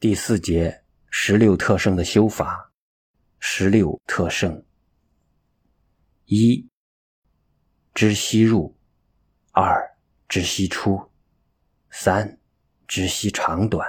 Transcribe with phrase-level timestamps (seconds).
[0.00, 2.72] 第四节十六特胜的修法，
[3.38, 4.64] 十六特胜：
[6.24, 6.66] 一、
[7.92, 8.74] 知息入；
[9.52, 11.10] 二、知息出；
[11.90, 12.40] 三、
[12.88, 13.84] 知息长短；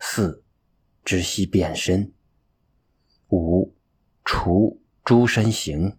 [0.00, 0.42] 四、
[1.04, 2.10] 知息变身；
[3.28, 3.72] 五、
[4.24, 5.96] 除诸身形；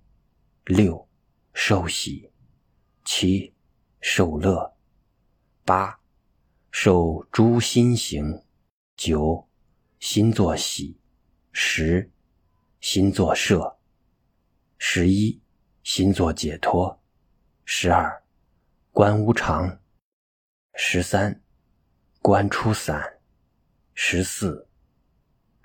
[0.65, 1.07] 六、
[1.53, 2.29] 受喜；
[3.05, 3.53] 七、
[4.01, 4.75] 受乐；
[5.63, 6.01] 八、
[6.69, 8.44] 受诸心行。
[8.95, 9.49] 九，
[9.99, 10.95] 心作喜；
[11.51, 12.09] 十，
[12.79, 13.77] 心作摄；
[14.77, 15.41] 十一，
[15.83, 16.97] 心作解脱；
[17.65, 18.23] 十二，
[18.91, 19.79] 观无常；
[20.75, 21.41] 十三，
[22.21, 23.19] 观出散；
[23.93, 24.65] 十四，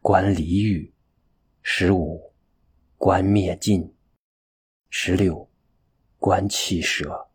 [0.03, 0.93] 观离欲；
[1.63, 2.35] 十五，
[2.99, 3.93] 观灭尽；
[4.89, 5.49] 十六，
[6.19, 7.31] 观气舍。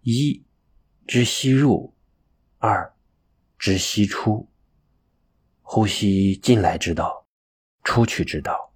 [0.00, 0.42] 一，
[1.06, 1.92] 知息入；
[2.58, 2.96] 二。
[3.60, 4.48] 知吸出，
[5.60, 7.26] 呼吸进来知道，
[7.84, 8.72] 出去知道。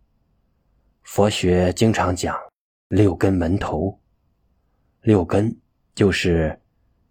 [1.04, 2.38] 佛学经常讲
[2.88, 3.98] 六根门头，
[5.00, 5.58] 六根
[5.94, 6.60] 就是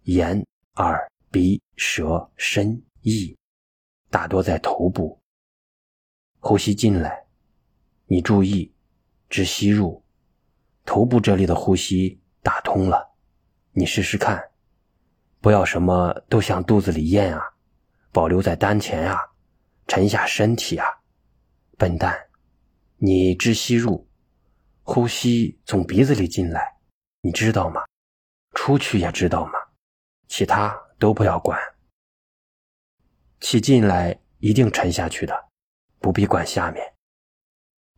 [0.04, 0.40] 眼、
[0.76, 3.36] 耳、鼻、舌、身、意，
[4.08, 5.20] 大多在头部。
[6.38, 7.26] 呼吸进来，
[8.06, 8.72] 你注意，
[9.28, 10.00] 知吸入，
[10.84, 13.16] 头部这里的呼吸打通了，
[13.72, 14.52] 你试试看，
[15.40, 17.50] 不要什么都向肚子里咽啊。
[18.14, 19.18] 保留在丹田啊，
[19.88, 20.86] 沉下身体啊，
[21.76, 22.16] 笨蛋！
[22.96, 24.08] 你知吸入，
[24.84, 26.76] 呼吸从鼻子里进来，
[27.22, 27.82] 你知道吗？
[28.54, 29.54] 出去也知道吗？
[30.28, 31.58] 其他都不要管。
[33.40, 35.48] 气进来一定沉下去的，
[35.98, 36.94] 不必管下面。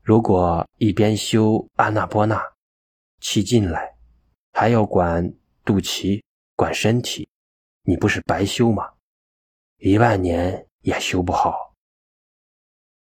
[0.00, 2.42] 如果一边修阿那波那，
[3.20, 3.94] 气进来，
[4.55, 5.31] 还要管
[5.62, 6.22] 肚脐、
[6.55, 7.28] 管身体，
[7.83, 8.94] 你不是白修吗？
[9.78, 11.74] 一万年也修不好。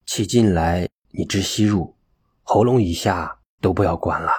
[0.06, 1.96] 气进来，你直吸入，
[2.42, 4.32] 喉咙以下都不要管了。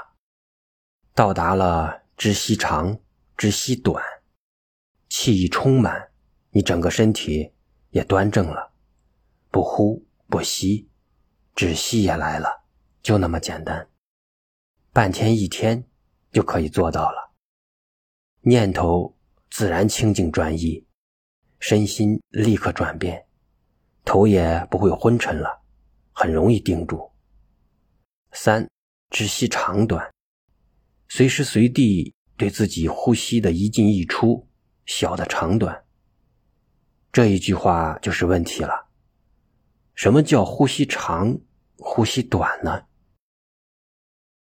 [1.13, 2.97] 到达了知吸长，
[3.35, 4.01] 知吸短，
[5.09, 6.11] 气一充满，
[6.51, 7.53] 你整个身体
[7.89, 8.71] 也端正了，
[9.49, 10.89] 不呼不吸，
[11.53, 12.63] 止息也来了，
[13.01, 13.89] 就那么简单。
[14.93, 15.85] 半天一天
[16.31, 17.33] 就可以做到了，
[18.41, 19.17] 念头
[19.49, 20.87] 自然清净专一。
[21.61, 23.23] 身心立刻转变，
[24.03, 25.61] 头也不会昏沉了，
[26.11, 27.11] 很容易定住。
[28.31, 28.67] 三，
[29.11, 30.11] 知息长短，
[31.07, 34.49] 随时随地对自己呼吸的一进一出
[34.87, 35.85] 小的长短。
[37.11, 38.87] 这一句话就是问题了。
[39.93, 41.37] 什么叫呼吸长，
[41.77, 42.85] 呼吸短呢？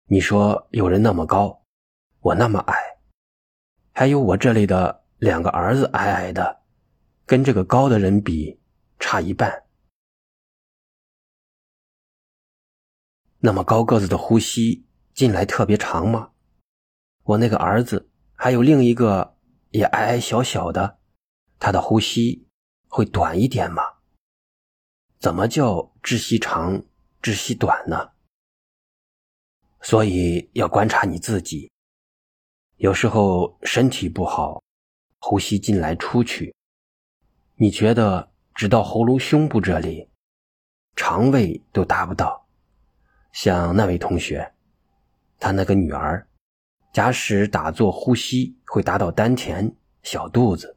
[0.07, 1.63] 你说有人那么高，
[2.19, 2.75] 我那么矮，
[3.93, 6.64] 还有我这里的两个儿子矮矮的。
[7.25, 8.59] 跟这个高的人比，
[8.99, 9.65] 差一半。
[13.39, 16.31] 那么高个子的呼吸进来特别长吗？
[17.23, 19.37] 我那个儿子还有另一个
[19.71, 20.99] 也矮矮小小的，
[21.59, 22.47] 他的呼吸
[22.87, 23.83] 会短一点吗？
[25.19, 26.83] 怎么叫窒息长、
[27.21, 28.11] 窒息短呢？
[29.81, 31.71] 所以要观察你自己。
[32.77, 34.63] 有时候身体不好，
[35.19, 36.54] 呼吸进来出去。
[37.57, 40.09] 你觉得直到喉咙、胸部这里，
[40.97, 42.45] 肠胃都达不到。
[43.31, 44.53] 像那位同学，
[45.39, 46.27] 他那个女儿，
[46.91, 49.73] 假使打坐呼吸会达到丹田、
[50.03, 50.75] 小肚子，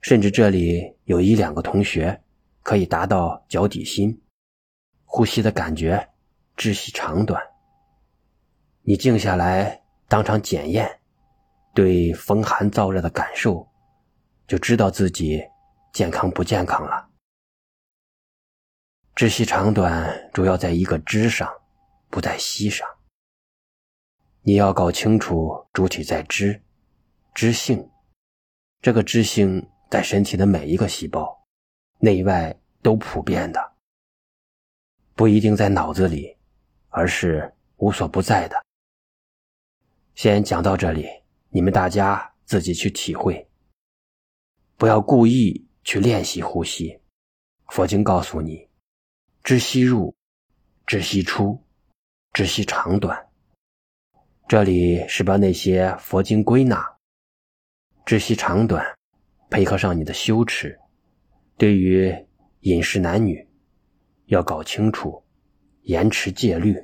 [0.00, 2.18] 甚至这里有一两个同学
[2.62, 4.22] 可以达到脚底心，
[5.04, 6.08] 呼吸的感觉、
[6.56, 7.42] 窒息长短。
[8.80, 11.00] 你静下来当场检验，
[11.74, 13.68] 对风寒燥热的感受，
[14.46, 15.44] 就知道自己。
[15.92, 17.08] 健康不健康了？
[19.14, 21.52] 知息长短主要在一个知上，
[22.08, 22.88] 不在息上。
[24.42, 26.62] 你要搞清楚主体在知，
[27.34, 27.90] 知性。
[28.80, 31.44] 这个知性在身体的每一个细胞，
[31.98, 33.72] 内外都普遍的，
[35.14, 36.36] 不一定在脑子里，
[36.90, 38.56] 而是无所不在的。
[40.14, 41.08] 先讲到这里，
[41.50, 43.50] 你们大家自己去体会，
[44.76, 45.67] 不要故意。
[45.88, 47.00] 去练习呼吸，
[47.68, 48.68] 佛经告诉你：
[49.42, 50.14] 知吸入，
[50.84, 51.58] 知吸出，
[52.34, 53.26] 知吸长短。
[54.46, 56.86] 这里是把那些佛经归纳，
[58.04, 58.84] 知吸长短，
[59.48, 60.78] 配合上你的羞耻。
[61.56, 62.14] 对于
[62.60, 63.48] 饮食男女，
[64.26, 65.24] 要搞清楚，
[65.84, 66.76] 严持戒律。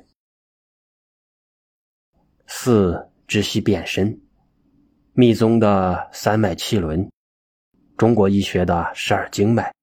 [2.47, 4.19] 四知悉变身，
[5.13, 7.07] 密宗的三脉七轮。
[7.97, 9.73] 中国医学的十二经脉，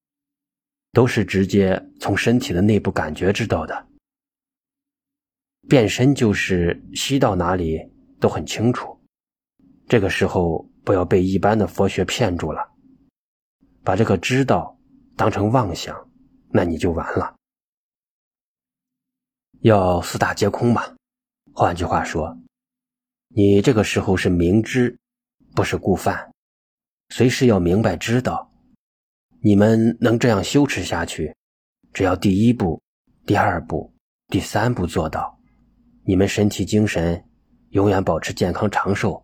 [0.91, 3.87] 都是直接从身体的内部感觉知道的。
[5.67, 7.79] 变身就是吸到哪里
[8.19, 8.99] 都很清楚。
[9.87, 12.61] 这个时候不要被一般的佛学骗住了，
[13.83, 14.77] 把这个知道
[15.15, 16.09] 当成妄想，
[16.49, 17.35] 那你就完了。
[19.61, 20.83] 要四大皆空嘛，
[21.53, 22.37] 换句话说，
[23.29, 24.97] 你这个时候是明知，
[25.55, 26.32] 不是故犯，
[27.09, 28.49] 随时要明白知道。
[29.45, 31.35] 你们能这样修持下去，
[31.93, 32.81] 只要第一步、
[33.25, 33.93] 第二步、
[34.29, 35.37] 第三步做到，
[36.05, 37.21] 你们身体精神
[37.71, 39.21] 永远保持健康长寿，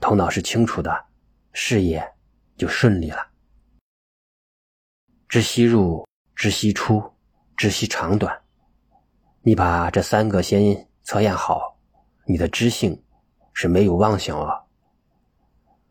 [0.00, 1.04] 头脑是清楚的，
[1.52, 2.04] 事业
[2.56, 3.24] 就顺利了。
[5.28, 6.04] 知悉入，
[6.34, 7.00] 知悉出，
[7.56, 8.36] 知悉长短，
[9.42, 11.78] 你把这三个先测验好，
[12.26, 13.00] 你的知性
[13.52, 14.66] 是没有妄想哦。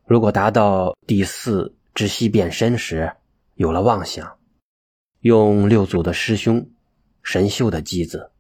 [0.10, 3.16] 如果达到第四知息变身时，
[3.54, 4.40] 有了妄想，
[5.20, 6.68] 用六祖的师兄
[7.22, 8.32] 神秀的偈子：“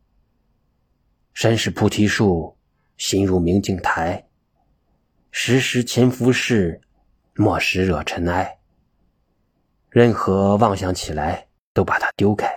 [1.31, 2.57] 身是菩提树，
[2.97, 4.27] 心如明镜台。
[5.29, 6.81] 时时勤拂拭，
[7.35, 8.57] 莫使惹尘埃。”
[9.91, 12.47] 任何妄想起来，都把它丢开，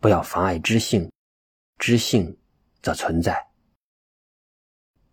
[0.00, 1.08] 不要妨碍知性，
[1.78, 2.36] 知性
[2.82, 3.46] 则存在。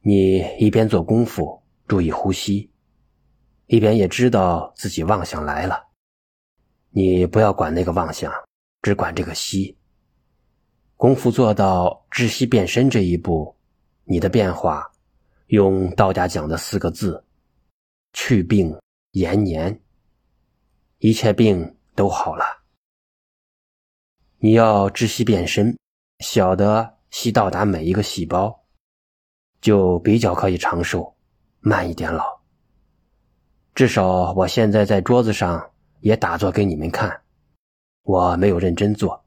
[0.01, 2.71] 你一边做功夫，注意呼吸，
[3.69, 5.89] 一边也知道自己妄想来了。
[6.89, 8.33] 你不要管那个妄想，
[8.81, 9.77] 只管这个息。
[10.97, 13.55] 功夫做到知息变身这一步，
[14.05, 14.91] 你的变化，
[15.47, 17.23] 用道家讲的四个字：
[18.11, 18.75] 去病
[19.11, 19.79] 延年，
[20.97, 22.43] 一切病都好了。
[24.39, 25.77] 你要知息变身，
[26.21, 28.65] 晓得息到达每一个细胞，
[29.61, 31.15] 就比较可以长寿，
[31.59, 32.38] 慢一点老。
[33.79, 35.71] 至少我现在在桌子上。
[36.01, 37.21] 也打坐给你们看，
[38.03, 39.23] 我没有认真做，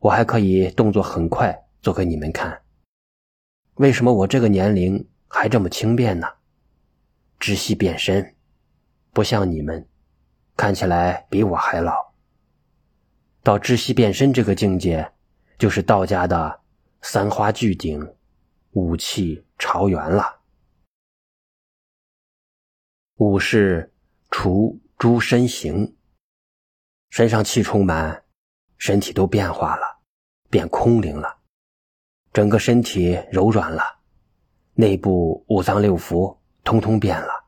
[0.00, 2.60] 我还可以动作很快做给你们看。
[3.74, 6.26] 为什么我这个年龄还这么轻便呢？
[7.38, 8.34] 知悉变身，
[9.12, 9.88] 不像你们，
[10.56, 12.12] 看起来比我还老。
[13.44, 15.12] 到知悉变身这个境界，
[15.56, 16.60] 就是道家的
[17.02, 18.12] 三花聚顶，
[18.72, 20.41] 五气朝元了。
[23.16, 23.92] 五是
[24.30, 24.78] 除。
[24.98, 25.96] 诸身形，
[27.10, 28.22] 身上气充满，
[28.78, 29.98] 身体都变化了，
[30.48, 31.38] 变空灵了，
[32.32, 33.82] 整个身体柔软了，
[34.74, 37.46] 内部五脏六腑通通变了。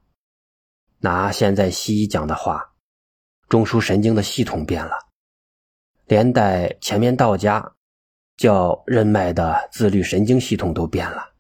[0.99, 2.75] 拿现在西医讲的话，
[3.49, 4.99] 中枢神经的系统变了，
[6.07, 7.77] 连带前面道家
[8.37, 11.35] 叫任脉的自律神经系统都变了。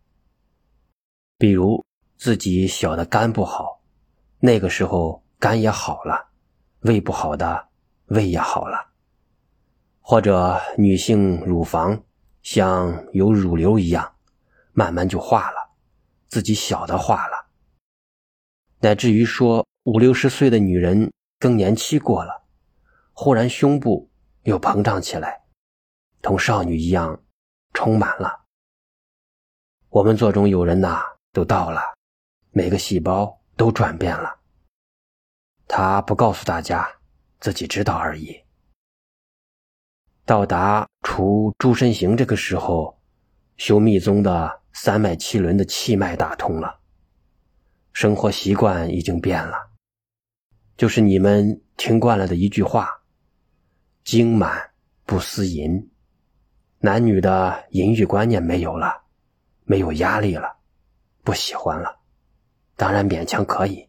[1.38, 1.84] 比如
[2.16, 3.73] 自己小的肝不好，
[4.44, 5.25] 那个时候。
[5.37, 6.29] 肝也好了，
[6.81, 7.69] 胃不好的
[8.06, 8.93] 胃也好了，
[10.00, 12.02] 或者女性乳房
[12.43, 14.14] 像有乳瘤一样，
[14.73, 15.73] 慢慢就化了，
[16.29, 17.49] 自己小的化了，
[18.79, 22.44] 乃至于说五六十岁的女人更年期过了，
[23.12, 24.08] 忽然胸部
[24.44, 25.43] 又膨胀起来，
[26.23, 27.23] 同少女一样
[27.75, 28.46] 充满了。
[29.91, 31.02] 我们座中有人呐，
[31.32, 31.82] 都到了，
[32.50, 34.40] 每个细胞都转变了。
[35.66, 36.88] 他不告诉大家，
[37.40, 38.38] 自己知道而已。
[40.24, 42.98] 到达除诸身形这个时候，
[43.56, 46.81] 修密宗的三脉七轮的气脉打通了，
[47.93, 49.56] 生活习惯已经变了，
[50.76, 52.88] 就是你们听惯了的一句话
[54.02, 54.70] ：“精满
[55.05, 55.90] 不思淫”，
[56.81, 59.02] 男女的淫欲观念没有了，
[59.64, 60.56] 没有压力了，
[61.22, 62.00] 不喜欢了，
[62.76, 63.88] 当然勉强可以。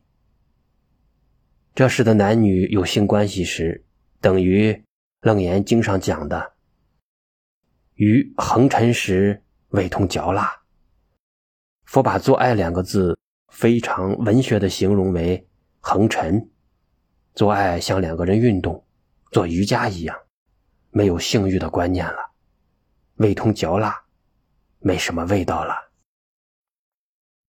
[1.74, 3.86] 这时的男女有性关系时，
[4.22, 4.72] 等于
[5.22, 6.54] 《楞严经》上讲的
[7.96, 10.62] “于横陈时味同嚼蜡”。
[11.86, 13.18] 佛把“做爱”两个字
[13.50, 15.48] 非常文学的形容为
[15.82, 16.50] “横陈”，
[17.36, 18.86] 做爱像两个人运动、
[19.32, 20.18] 做瑜伽一样，
[20.92, 22.32] 没有性欲的观念了，
[23.16, 24.02] 味同嚼蜡，
[24.80, 25.85] 没什么味道了。